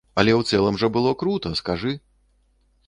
[0.19, 1.93] Але ў цэлым жа было крута, скажы?